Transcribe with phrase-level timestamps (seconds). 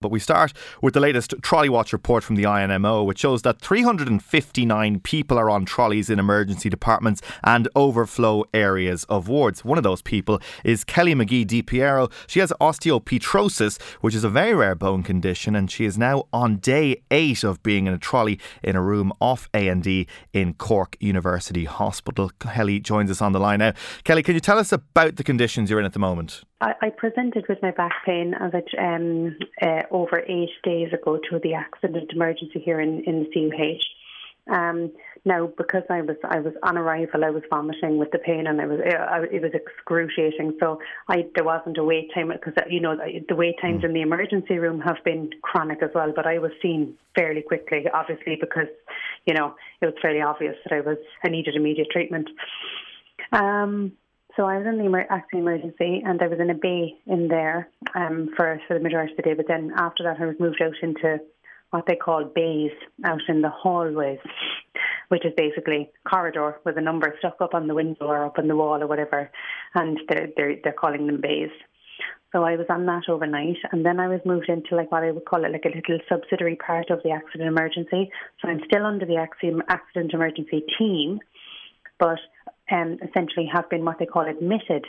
[0.00, 3.60] But we start with the latest Trolley Watch report from the INMO, which shows that
[3.60, 9.62] 359 people are on trolleys in emergency departments and overflow areas of wards.
[9.62, 12.10] One of those people is Kelly Magee-Di Pierro.
[12.26, 16.56] She has osteopetrosis, which is a very rare bone condition, and she is now on
[16.56, 21.66] day eight of being in a trolley in a room off A&E in Cork University
[21.66, 22.30] Hospital.
[22.40, 23.74] Kelly joins us on the line now.
[24.04, 26.42] Kelly, can you tell us about the conditions you're in at the moment?
[26.60, 31.18] I, I presented with my back pain as it, um, uh, over eight days ago
[31.30, 33.84] to the accident emergency here in, in the CUH.
[34.54, 34.92] Um,
[35.24, 38.60] now, because I was I was on arrival, I was vomiting with the pain, and
[38.60, 40.56] I was uh, it was excruciating.
[40.58, 43.84] So I there wasn't a wait time because uh, you know the wait times mm.
[43.84, 46.12] in the emergency room have been chronic as well.
[46.16, 48.68] But I was seen fairly quickly, obviously because
[49.26, 52.28] you know it was fairly obvious that I was I needed immediate treatment.
[53.32, 53.92] Um,
[54.36, 57.68] so I was in the accident emergency and I was in a bay in there
[57.94, 59.34] um, for, for the majority of the day.
[59.34, 61.18] But then after that, I was moved out into
[61.70, 62.72] what they call bays
[63.04, 64.18] out in the hallways,
[65.08, 68.48] which is basically corridor with a number stuck up on the window or up on
[68.48, 69.30] the wall or whatever.
[69.74, 71.50] And they're, they're, they're calling them bays.
[72.32, 75.10] So I was on that overnight, and then I was moved into like what I
[75.10, 78.08] would call it, like a little subsidiary part of the accident emergency.
[78.40, 81.18] So I'm still under the accident emergency team,
[81.98, 82.20] but
[82.70, 84.86] um, essentially have been what they call admitted.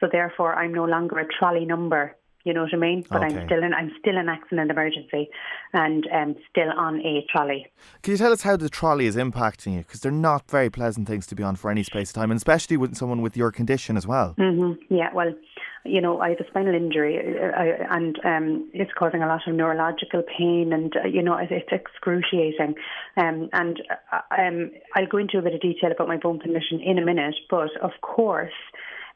[0.00, 2.16] So therefore, I'm no longer a trolley number.
[2.44, 3.04] You know what I mean?
[3.10, 3.36] But okay.
[3.36, 5.28] I'm still in I'm still an accident emergency,
[5.72, 7.66] and um, still on a trolley.
[8.02, 9.80] Can you tell us how the trolley is impacting you?
[9.80, 12.38] Because they're not very pleasant things to be on for any space of time, and
[12.38, 14.34] especially with someone with your condition as well.
[14.38, 14.94] Mm-hmm.
[14.94, 15.34] Yeah, well,
[15.84, 19.54] you know, I have a spinal injury, uh, and um, it's causing a lot of
[19.54, 22.74] neurological pain, and uh, you know, it's excruciating.
[23.16, 23.80] Um, and
[24.12, 27.04] uh, um, I'll go into a bit of detail about my bone condition in a
[27.04, 28.52] minute, but of course.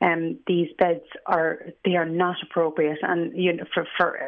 [0.01, 4.19] Um, these beds are they are not appropriate, and you know for for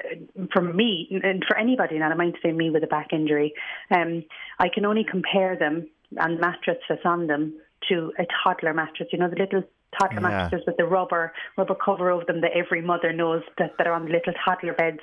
[0.52, 3.54] for me and for anybody, not I mind say me with a back injury,
[3.90, 4.22] um,
[4.60, 7.54] I can only compare them and mattress that's on them
[7.88, 9.08] to a toddler mattress.
[9.12, 9.62] You know the little
[9.98, 10.28] toddler yeah.
[10.28, 13.92] mattresses with the rubber rubber cover over them that every mother knows that, that are
[13.92, 15.00] on the little toddler beds.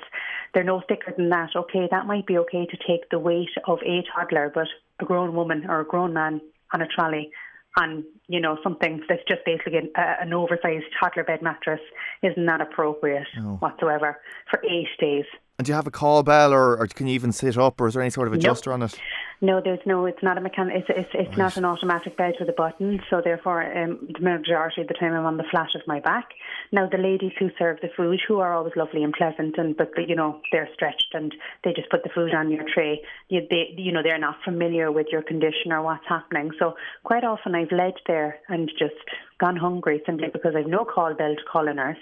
[0.54, 1.50] They're no thicker than that.
[1.56, 4.68] Okay, that might be okay to take the weight of a toddler, but
[5.00, 6.40] a grown woman or a grown man
[6.72, 7.30] on a trolley
[7.76, 11.80] on you know something that's just basically an, uh, an oversized toddler bed mattress
[12.22, 13.56] is not appropriate no.
[13.60, 14.20] whatsoever
[14.50, 15.24] for eight days.
[15.58, 17.86] And do you have a call bell, or, or, can you even sit up, or
[17.86, 18.74] is there any sort of adjuster nope.
[18.74, 18.98] on it?
[19.44, 20.06] No, there's no.
[20.06, 20.76] It's not a mechanic.
[20.76, 21.38] It's it's, it's right.
[21.38, 23.00] not an automatic bed with a button.
[23.10, 26.28] So therefore, um, the majority of the time I'm on the flat of my back.
[26.70, 29.90] Now the ladies who serve the food, who are always lovely and pleasant, and but
[30.06, 33.02] you know they're stretched and they just put the food on your tray.
[33.30, 36.52] You, they, you know they're not familiar with your condition or what's happening.
[36.60, 38.94] So quite often I've led there and just
[39.40, 41.96] gone hungry simply because I've no call bell to call a nurse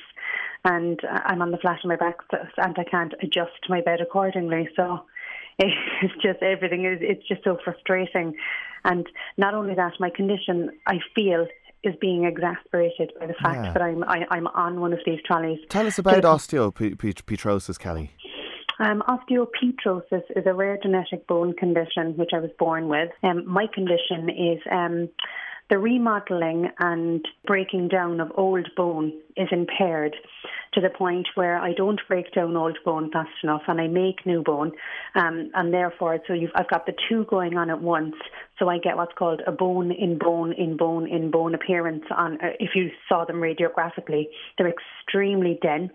[0.65, 2.19] and I'm on the flat of my back
[2.59, 4.69] and I can't adjust my bed accordingly.
[4.77, 5.05] So
[6.03, 8.35] it's just everything is it's just so frustrating.
[8.85, 9.07] And
[9.37, 11.47] not only that, my condition I feel
[11.83, 13.73] is being exasperated by the fact yeah.
[13.73, 15.59] that I'm I, am i am on one of these trolleys.
[15.69, 18.11] Tell us about osteopetrosis, Kelly.
[18.79, 23.11] Um, osteopetrosis is a rare genetic bone condition which I was born with.
[23.23, 25.11] Um, my condition is um,
[25.71, 30.17] the remodeling and breaking down of old bone is impaired
[30.75, 34.27] to the point where I don't break down old bone fast enough and I make
[34.27, 34.73] new bone.
[35.15, 38.17] Um, and therefore, so I've got the two going on at once.
[38.59, 42.35] So I get what's called a bone in bone in bone in bone appearance on,
[42.43, 44.25] uh, if you saw them radiographically,
[44.59, 45.93] they're extremely dense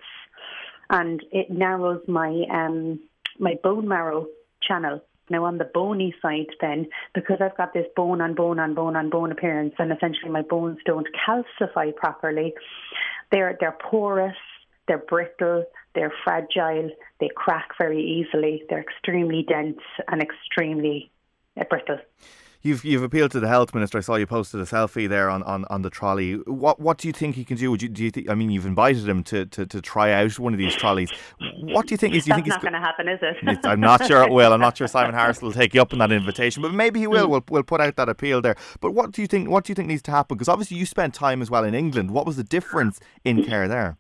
[0.90, 3.00] and it narrows my, um,
[3.40, 4.28] my bone marrow
[4.62, 8.74] channel now, on the bony side, then, because I've got this bone on bone on
[8.74, 12.54] bone on bone appearance, and essentially my bones don't calcify properly,
[13.32, 14.38] they're, they're porous,
[14.88, 15.66] they're brittle,
[15.96, 21.12] they're fragile, they crack very easily, they're extremely dense and extremely
[21.70, 22.00] brittle.
[22.66, 24.00] You've you've appealed to the health minister.
[24.00, 26.34] I saw you posted a selfie there on, on, on the trolley.
[26.48, 27.70] What what do you think he can do?
[27.70, 28.28] Would you, do you think?
[28.28, 31.12] I mean, you've invited him to, to, to try out one of these trolleys.
[31.62, 32.16] What do you think?
[32.16, 33.60] Is you That's think not going to happen, is it?
[33.66, 34.52] I'm not sure it will.
[34.52, 37.06] I'm not sure Simon Harris will take you up on that invitation, but maybe he
[37.06, 37.28] will.
[37.28, 37.30] Mm.
[37.30, 38.56] We'll we'll put out that appeal there.
[38.80, 39.48] But what do you think?
[39.48, 40.36] What do you think needs to happen?
[40.36, 42.10] Because obviously you spent time as well in England.
[42.10, 43.98] What was the difference in care there?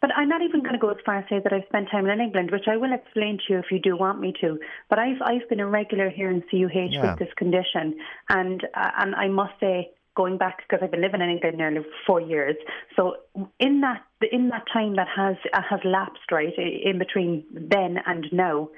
[0.00, 2.06] But I'm not even going to go as far as say that I've spent time
[2.06, 4.58] in England, which I will explain to you if you do want me to.
[4.88, 7.10] But I've I've been a regular here in CUH yeah.
[7.10, 7.98] with this condition,
[8.28, 11.80] and uh, and I must say going back because I've been living in England nearly
[12.06, 12.56] four years.
[12.96, 13.16] So
[13.60, 14.02] in that
[14.32, 18.68] in that time that has uh, has lapsed, right, in between then and now,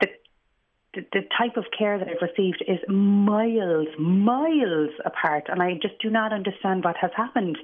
[0.00, 0.08] the,
[0.94, 5.98] the the type of care that I've received is miles miles apart, and I just
[6.02, 7.56] do not understand what has happened.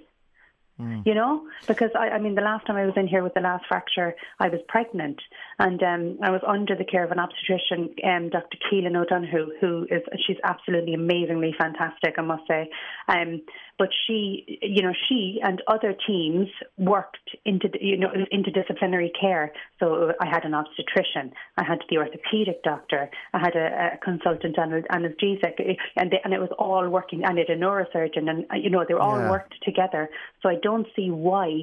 [0.80, 1.06] Mm.
[1.06, 3.40] You know, because I, I mean, the last time I was in here with the
[3.40, 5.20] last fracture, I was pregnant,
[5.60, 8.58] and um, I was under the care of an obstetrician, um, Dr.
[8.68, 12.68] Keelin O'Donoghue, who is she's absolutely amazingly fantastic, I must say.
[13.06, 13.42] Um,
[13.78, 16.48] but she, you know, she and other teams
[16.78, 19.52] worked into, you know, into disciplinary care.
[19.80, 24.56] So I had an obstetrician, I had the orthopedic doctor, I had a, a consultant
[24.56, 27.24] anaesthesic, and they, and it was all working.
[27.24, 29.30] And I had a neurosurgeon, and you know, they all yeah.
[29.30, 30.08] worked together.
[30.42, 31.60] So I don't see why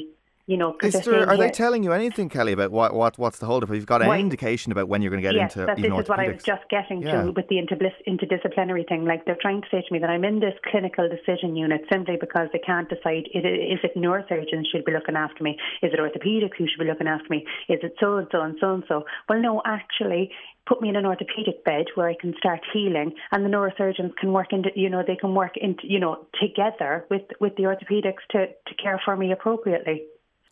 [0.51, 3.45] you know, Is there, are they telling you anything, Kelly, about what, what what's the
[3.45, 3.69] hold up?
[3.69, 6.03] Have you got any indication about when you're going to get yes, into even this
[6.03, 7.23] is what I was just getting yeah.
[7.23, 9.05] to with the interdisciplinary thing.
[9.05, 12.17] Like they're trying to say to me that I'm in this clinical decision unit simply
[12.19, 15.57] because they can't decide is it neurosurgeons should be looking after me?
[15.81, 17.45] Is it orthopedics who should be looking after me?
[17.69, 19.05] Is it so and so and so and so?
[19.29, 20.31] Well, no, actually,
[20.67, 24.33] put me in an orthopedic bed where I can start healing, and the neurosurgeons can
[24.33, 28.23] work into, you know, they can work into, you know, together with with the orthopedics
[28.31, 30.03] to to care for me appropriately.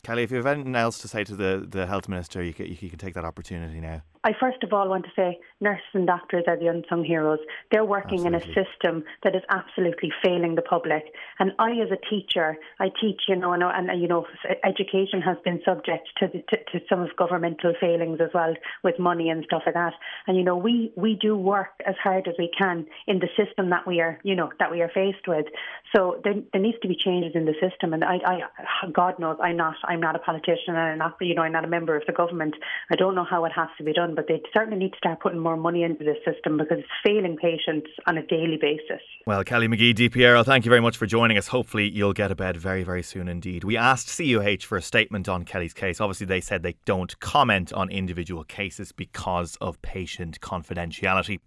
[0.04, 2.68] Kelly, if you have anything else to say to the, the health minister, you can,
[2.68, 4.02] you can take that opportunity now.
[4.24, 7.40] I first of all want to say nurses and doctors are the unsung heroes.
[7.72, 8.52] They're working absolutely.
[8.52, 11.04] in a system that is absolutely failing the public.
[11.40, 14.26] And I, as a teacher, I teach, you know, and, and you know,
[14.64, 19.00] education has been subject to, the, to, to some of governmental failings as well with
[19.00, 19.94] money and stuff like that.
[20.28, 23.70] And you know, we we do work as hard as we can in the system
[23.70, 25.46] that we are, you know, that we are faced with.
[25.96, 27.94] So there, there needs to be changes in the system.
[27.94, 28.40] And I, I,
[28.92, 31.64] God knows, I'm not, I'm not a politician, and I'm not, you know, I'm not
[31.64, 32.56] a member of the government.
[32.92, 34.98] I don't know how it has to be done done, but they certainly need to
[34.98, 39.02] start putting more money into this system because it's failing patients on a daily basis.
[39.26, 41.48] Well, Kelly Magee, DPRO, thank you very much for joining us.
[41.48, 43.64] Hopefully, you'll get a bed very, very soon indeed.
[43.64, 46.02] We asked CUH for a statement on Kelly's case.
[46.02, 51.40] Obviously, they said they don't comment on individual cases because of patient confidentiality.